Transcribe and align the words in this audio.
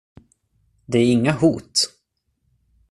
Det 0.85 0.97
är 0.97 1.11
inga 1.11 1.31
hot. 1.31 1.71